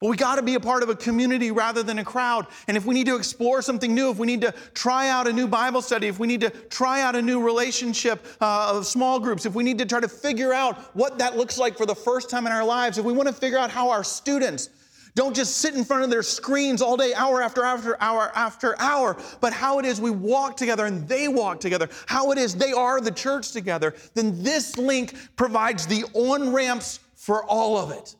But 0.00 0.08
we 0.08 0.16
got 0.16 0.36
to 0.36 0.42
be 0.42 0.54
a 0.54 0.60
part 0.60 0.82
of 0.82 0.88
a 0.88 0.96
community 0.96 1.50
rather 1.50 1.82
than 1.82 1.98
a 1.98 2.04
crowd. 2.04 2.46
And 2.68 2.76
if 2.76 2.86
we 2.86 2.94
need 2.94 3.06
to 3.06 3.16
explore 3.16 3.60
something 3.60 3.94
new, 3.94 4.10
if 4.10 4.16
we 4.16 4.26
need 4.26 4.40
to 4.40 4.54
try 4.72 5.10
out 5.10 5.28
a 5.28 5.32
new 5.32 5.46
Bible 5.46 5.82
study, 5.82 6.06
if 6.06 6.18
we 6.18 6.26
need 6.26 6.40
to 6.40 6.48
try 6.48 7.02
out 7.02 7.16
a 7.16 7.20
new 7.20 7.42
relationship 7.42 8.26
uh, 8.40 8.72
of 8.74 8.86
small 8.86 9.20
groups, 9.20 9.44
if 9.44 9.54
we 9.54 9.62
need 9.62 9.76
to 9.76 9.84
try 9.84 10.00
to 10.00 10.08
figure 10.08 10.54
out 10.54 10.78
what 10.96 11.18
that 11.18 11.36
looks 11.36 11.58
like 11.58 11.76
for 11.76 11.84
the 11.84 11.94
first 11.94 12.30
time 12.30 12.46
in 12.46 12.52
our 12.52 12.64
lives, 12.64 12.96
if 12.96 13.04
we 13.04 13.12
want 13.12 13.28
to 13.28 13.34
figure 13.34 13.58
out 13.58 13.70
how 13.70 13.90
our 13.90 14.02
students 14.02 14.70
don't 15.14 15.36
just 15.36 15.58
sit 15.58 15.74
in 15.74 15.84
front 15.84 16.02
of 16.02 16.08
their 16.08 16.22
screens 16.22 16.80
all 16.80 16.96
day, 16.96 17.12
hour 17.12 17.42
after 17.42 17.62
after 17.62 18.00
hour 18.00 18.32
after 18.34 18.80
hour, 18.80 19.18
but 19.42 19.52
how 19.52 19.78
it 19.78 19.84
is 19.84 20.00
we 20.00 20.10
walk 20.10 20.56
together 20.56 20.86
and 20.86 21.06
they 21.08 21.28
walk 21.28 21.60
together, 21.60 21.90
how 22.06 22.30
it 22.30 22.38
is 22.38 22.54
they 22.54 22.72
are 22.72 23.02
the 23.02 23.10
church 23.10 23.52
together, 23.52 23.94
then 24.14 24.42
this 24.42 24.78
link 24.78 25.14
provides 25.36 25.86
the 25.86 26.04
on 26.14 26.54
ramps 26.54 27.00
for 27.16 27.44
all 27.44 27.76
of 27.76 27.90
it. 27.90 28.14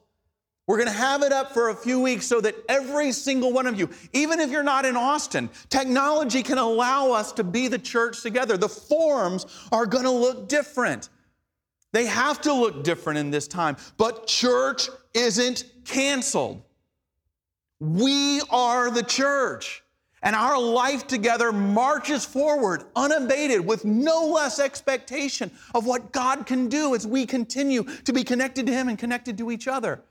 We're 0.70 0.76
going 0.76 0.86
to 0.86 0.92
have 0.92 1.24
it 1.24 1.32
up 1.32 1.52
for 1.52 1.70
a 1.70 1.74
few 1.74 1.98
weeks 1.98 2.28
so 2.28 2.40
that 2.42 2.54
every 2.68 3.10
single 3.10 3.52
one 3.52 3.66
of 3.66 3.76
you, 3.76 3.90
even 4.12 4.38
if 4.38 4.52
you're 4.52 4.62
not 4.62 4.86
in 4.86 4.96
Austin, 4.96 5.50
technology 5.68 6.44
can 6.44 6.58
allow 6.58 7.10
us 7.10 7.32
to 7.32 7.42
be 7.42 7.66
the 7.66 7.76
church 7.76 8.22
together. 8.22 8.56
The 8.56 8.68
forms 8.68 9.46
are 9.72 9.84
going 9.84 10.04
to 10.04 10.12
look 10.12 10.48
different. 10.48 11.08
They 11.90 12.06
have 12.06 12.40
to 12.42 12.52
look 12.54 12.84
different 12.84 13.18
in 13.18 13.32
this 13.32 13.48
time, 13.48 13.78
but 13.96 14.28
church 14.28 14.88
isn't 15.12 15.64
canceled. 15.84 16.62
We 17.80 18.40
are 18.48 18.92
the 18.92 19.02
church. 19.02 19.82
And 20.22 20.36
our 20.36 20.56
life 20.56 21.08
together 21.08 21.50
marches 21.50 22.24
forward 22.24 22.84
unabated 22.94 23.66
with 23.66 23.84
no 23.84 24.24
less 24.26 24.60
expectation 24.60 25.50
of 25.74 25.84
what 25.84 26.12
God 26.12 26.46
can 26.46 26.68
do 26.68 26.94
as 26.94 27.08
we 27.08 27.26
continue 27.26 27.82
to 28.04 28.12
be 28.12 28.22
connected 28.22 28.66
to 28.66 28.72
Him 28.72 28.88
and 28.88 28.96
connected 28.96 29.36
to 29.38 29.50
each 29.50 29.66
other. 29.66 30.04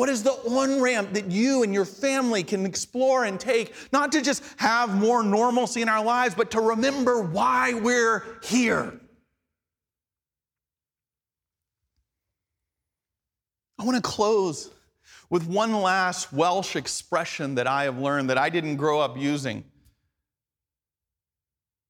What 0.00 0.08
is 0.08 0.22
the 0.22 0.32
on 0.32 0.80
ramp 0.80 1.12
that 1.12 1.30
you 1.30 1.62
and 1.62 1.74
your 1.74 1.84
family 1.84 2.42
can 2.42 2.64
explore 2.64 3.26
and 3.26 3.38
take, 3.38 3.74
not 3.92 4.12
to 4.12 4.22
just 4.22 4.42
have 4.56 4.98
more 4.98 5.22
normalcy 5.22 5.82
in 5.82 5.90
our 5.90 6.02
lives, 6.02 6.34
but 6.34 6.52
to 6.52 6.60
remember 6.62 7.20
why 7.20 7.74
we're 7.74 8.24
here? 8.42 8.98
I 13.78 13.84
want 13.84 13.96
to 13.96 14.00
close 14.00 14.70
with 15.28 15.46
one 15.46 15.74
last 15.74 16.32
Welsh 16.32 16.76
expression 16.76 17.56
that 17.56 17.66
I 17.66 17.84
have 17.84 17.98
learned 17.98 18.30
that 18.30 18.38
I 18.38 18.48
didn't 18.48 18.76
grow 18.76 19.00
up 19.00 19.18
using, 19.18 19.64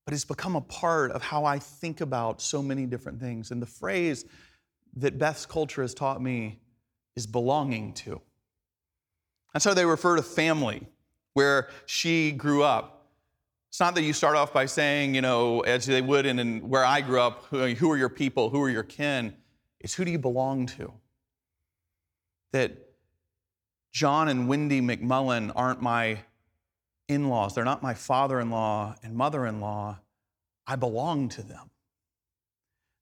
but 0.04 0.14
it's 0.14 0.24
become 0.24 0.56
a 0.56 0.62
part 0.62 1.12
of 1.12 1.22
how 1.22 1.44
I 1.44 1.60
think 1.60 2.00
about 2.00 2.42
so 2.42 2.60
many 2.60 2.86
different 2.86 3.20
things. 3.20 3.52
And 3.52 3.62
the 3.62 3.66
phrase 3.66 4.24
that 4.96 5.16
Beth's 5.16 5.46
culture 5.46 5.82
has 5.82 5.94
taught 5.94 6.20
me 6.20 6.58
is 7.16 7.26
belonging 7.26 7.92
to. 7.94 8.20
That's 9.52 9.64
how 9.64 9.74
they 9.74 9.84
refer 9.84 10.16
to 10.16 10.22
family, 10.22 10.86
where 11.34 11.68
she 11.86 12.32
grew 12.32 12.62
up. 12.62 13.08
It's 13.68 13.80
not 13.80 13.94
that 13.94 14.02
you 14.02 14.12
start 14.12 14.36
off 14.36 14.52
by 14.52 14.66
saying, 14.66 15.14
you 15.14 15.20
know, 15.20 15.60
as 15.60 15.86
they 15.86 16.02
would 16.02 16.26
in, 16.26 16.38
in 16.38 16.68
where 16.68 16.84
I 16.84 17.00
grew 17.00 17.20
up, 17.20 17.44
who, 17.50 17.66
who 17.74 17.90
are 17.92 17.96
your 17.96 18.08
people, 18.08 18.50
who 18.50 18.60
are 18.62 18.70
your 18.70 18.82
kin? 18.82 19.34
It's 19.78 19.94
who 19.94 20.04
do 20.04 20.10
you 20.10 20.18
belong 20.18 20.66
to? 20.66 20.92
That 22.52 22.76
John 23.92 24.28
and 24.28 24.48
Wendy 24.48 24.80
McMullen 24.80 25.52
aren't 25.54 25.80
my 25.80 26.20
in 27.08 27.28
laws, 27.28 27.54
they're 27.56 27.64
not 27.64 27.82
my 27.82 27.94
father 27.94 28.38
in 28.38 28.50
law 28.50 28.94
and 29.02 29.16
mother 29.16 29.44
in 29.44 29.60
law. 29.60 29.98
I 30.64 30.76
belong 30.76 31.28
to 31.30 31.42
them, 31.42 31.70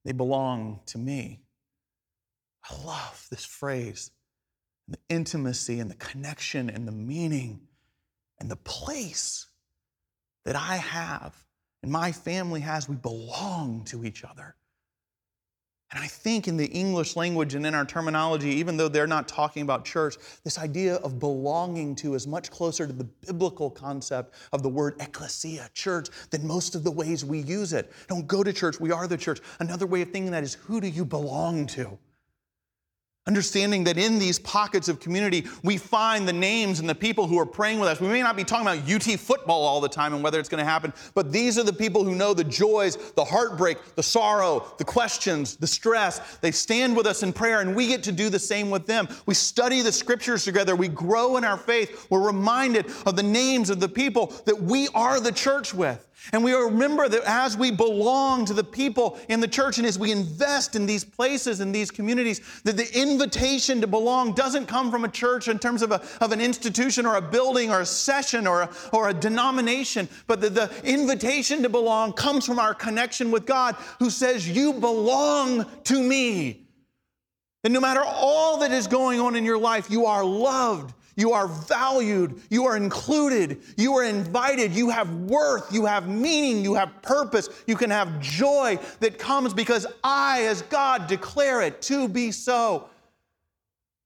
they 0.05 0.13
belong 0.13 0.81
to 0.87 0.99
me. 0.99 1.41
I 2.71 2.85
love 2.85 3.27
this 3.31 3.45
phrase, 3.45 4.11
the 4.89 4.99
intimacy 5.09 5.81
and 5.81 5.91
the 5.91 5.97
connection 5.97 6.71
and 6.71 6.87
the 6.87 6.93
meaning 6.93 7.61
and 8.39 8.51
the 8.51 8.57
place 8.57 9.47
that 10.45 10.57
I 10.57 10.77
have 10.77 11.35
and 11.83 11.93
my 11.93 12.13
family 12.13 12.61
has. 12.61 12.89
We 12.89 12.97
belong 12.97 13.85
to 13.87 14.05
each 14.05 14.25
other. 14.25 14.57
And 15.91 16.05
I 16.05 16.07
think 16.07 16.49
in 16.49 16.59
the 16.59 16.67
English 16.67 17.17
language 17.17 17.55
and 17.55 17.65
in 17.65 17.75
our 17.75 17.87
terminology, 17.87 18.51
even 18.51 18.77
though 18.77 18.89
they're 18.89 19.07
not 19.07 19.27
talking 19.27 19.63
about 19.63 19.87
church, 19.87 20.17
this 20.45 20.59
idea 20.59 20.97
of 20.97 21.19
belonging 21.19 21.95
to 21.97 22.15
is 22.15 22.27
much 22.27 22.51
closer 22.51 22.87
to 22.87 22.93
the 22.93 23.05
biblical 23.05 23.71
concept 23.71 24.35
of 24.53 24.63
the 24.63 24.69
word 24.69 24.97
ecclesia, 25.01 25.71
church, 25.73 26.09
than 26.29 26.47
most 26.47 26.75
of 26.75 26.85
the 26.85 26.91
ways 26.91 27.25
we 27.25 27.39
use 27.39 27.73
it. 27.73 27.91
Don't 28.07 28.27
go 28.27 28.45
to 28.45 28.53
church, 28.53 28.79
we 28.79 28.91
are 28.91 29.07
the 29.07 29.17
church. 29.17 29.41
Another 29.61 29.87
way 29.87 30.03
of 30.03 30.11
thinking 30.11 30.33
that 30.33 30.45
is 30.45 30.55
who 30.55 30.79
do 30.79 30.89
you 30.89 31.07
belong 31.07 31.67
to? 31.69 31.99
Understanding 33.29 33.85
that 33.85 33.99
in 33.99 34.19
these 34.19 34.39
pockets 34.39 34.89
of 34.89 35.01
community, 35.01 35.47
we 35.63 35.77
find 35.77 36.27
the 36.27 36.33
names 36.33 36.81
and 36.81 36.89
the 36.89 36.95
people 36.95 37.27
who 37.27 37.39
are 37.39 37.45
praying 37.45 37.79
with 37.79 37.91
us. 37.91 38.01
We 38.01 38.09
may 38.09 38.23
not 38.23 38.39
be 38.39 38.43
talking 38.43 38.67
about 38.67 38.91
UT 38.91 39.21
football 39.21 39.67
all 39.67 39.83
the 39.83 39.89
time 39.89 40.15
and 40.15 40.25
whether 40.25 40.41
it's 40.41 40.49
going 40.49 40.65
to 40.65 40.71
happen, 40.71 40.95
but 41.13 41.31
these 41.31 41.59
are 41.59 41.63
the 41.63 41.73
people 41.75 42.05
who 42.05 42.15
know 42.15 42.33
the 42.33 42.43
joys, 42.43 42.97
the 43.13 43.25
heartbreak, 43.25 43.77
the 43.97 44.03
sorrow, 44.03 44.73
the 44.79 44.85
questions, 44.85 45.57
the 45.57 45.67
stress. 45.67 46.39
They 46.39 46.53
stand 46.53 46.97
with 46.97 47.07
us 47.07 47.23
in 47.23 47.35
prayer, 47.35 47.61
and 47.61 47.77
we 47.77 47.89
get 47.89 48.03
to 48.05 48.13
do 48.13 48.31
the 48.31 48.39
same 48.39 48.71
with 48.71 48.87
them. 48.87 49.07
We 49.27 49.35
study 49.35 49.83
the 49.83 49.93
scriptures 49.93 50.45
together, 50.45 50.75
we 50.75 50.89
grow 50.89 51.37
in 51.37 51.45
our 51.45 51.59
faith. 51.59 52.07
We're 52.09 52.27
reminded 52.27 52.87
of 53.05 53.15
the 53.15 53.23
names 53.23 53.69
of 53.69 53.79
the 53.79 53.91
people 53.91 54.33
that 54.47 54.63
we 54.63 54.89
are 54.95 55.21
the 55.21 55.33
church 55.33 55.75
with. 55.75 56.08
And 56.33 56.45
we 56.45 56.53
remember 56.53 57.09
that 57.09 57.23
as 57.25 57.57
we 57.57 57.71
belong 57.71 58.45
to 58.47 58.53
the 58.53 58.65
people 58.65 59.19
in 59.29 59.41
the 59.41 59.49
church 59.49 59.79
and 59.79 59.87
as 59.87 59.99
we 59.99 60.13
invest 60.13 60.77
in 60.77 60.85
these 60.85 61.05
places 61.05 61.61
and 61.61 61.75
these 61.75 61.91
communities, 61.91 62.41
that 62.65 62.77
the 62.77 63.01
invitation 63.01 63.81
to 63.81 63.87
belong 63.87 64.35
doesn't 64.35 64.67
come 64.67 64.91
from 64.91 65.05
a 65.05 65.09
church 65.09 65.49
in 65.49 65.59
terms 65.59 65.81
of, 65.81 65.91
a, 65.93 66.03
of 66.21 66.33
an 66.33 66.41
institution 66.41 67.07
or 67.07 67.17
a 67.17 67.23
building 67.23 67.71
or 67.71 67.81
a 67.81 67.87
session 67.87 68.47
or 68.47 68.63
a, 68.63 68.71
or 68.93 69.09
a 69.09 69.15
denomination, 69.15 70.09
but 70.27 70.41
that 70.41 70.55
the 70.55 70.71
invitation 70.85 71.63
to 71.63 71.69
belong 71.69 72.13
comes 72.13 72.45
from 72.45 72.59
our 72.59 72.75
connection 72.75 73.31
with 73.31 73.47
God 73.47 73.77
who 73.99 74.11
says, 74.11 74.49
You 74.49 74.75
belong 74.75 75.67
to 75.85 76.03
me. 76.03 76.67
And 77.65 77.73
no 77.73 77.81
matter 77.81 78.03
all 78.05 78.59
that 78.59 78.71
is 78.71 78.87
going 78.87 79.19
on 79.21 79.35
in 79.35 79.45
your 79.45 79.59
life, 79.59 79.91
you 79.91 80.07
are 80.07 80.25
loved 80.25 80.95
you 81.19 81.33
are 81.33 81.49
valued. 81.49 82.41
You 82.49 82.67
are 82.67 82.77
included. 82.77 83.61
You 83.77 83.97
are 83.97 84.05
invited. 84.05 84.73
You 84.73 84.89
have 84.91 85.13
worth. 85.13 85.73
You 85.73 85.85
have 85.85 86.09
meaning. 86.09 86.65
You 86.65 86.75
have 86.75 87.03
purpose. 87.03 87.49
You 87.67 87.75
can 87.75 87.91
have 87.91 88.21
joy 88.21 88.79
that 89.01 89.19
comes 89.19 89.53
because 89.53 89.85
I, 90.05 90.45
as 90.45 90.63
God, 90.63 91.09
declare 91.09 91.61
it 91.63 91.83
to 91.83 92.07
be 92.07 92.31
so. 92.31 92.89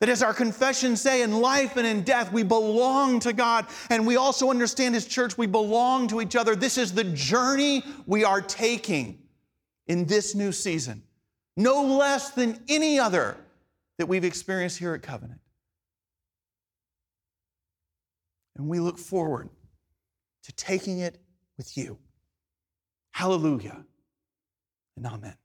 That 0.01 0.09
as 0.09 0.23
our 0.23 0.33
confessions 0.33 1.03
say, 1.03 1.21
in 1.21 1.43
life 1.43 1.77
and 1.77 1.87
in 1.87 2.03
death, 2.03 2.33
we 2.33 2.45
belong 2.45 3.21
to 3.21 3.35
God. 3.35 3.67
And 3.91 4.07
we 4.07 4.17
also 4.17 4.49
understand 4.49 4.97
as 4.97 5.05
church, 5.05 5.37
we 5.37 5.47
belong 5.47 6.09
to 6.09 6.23
each 6.23 6.35
other. 6.35 6.57
This 6.57 6.79
is 6.79 6.95
the 6.95 7.05
journey 7.05 7.85
we 8.07 8.25
are 8.25 8.41
taking 8.41 9.19
in 9.87 10.07
this 10.07 10.35
new 10.35 10.51
season, 10.51 11.03
no 11.59 11.85
less 11.85 12.31
than 12.31 12.59
any 12.71 12.99
other 12.99 13.37
that 13.99 14.07
we've 14.07 14.25
experienced 14.25 14.79
here 14.79 14.95
at 14.95 15.03
Covenant. 15.03 15.42
And 18.57 18.69
we 18.69 18.81
look 18.81 18.99
forward 18.99 19.49
to 20.45 20.53
taking 20.53 20.99
it 20.99 21.19
with 21.57 21.77
you. 21.77 21.99
Hallelujah 23.13 23.85
and 24.97 25.07
amen. 25.07 25.37